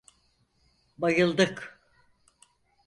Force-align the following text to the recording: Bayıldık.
Bayıldık. 0.97 1.77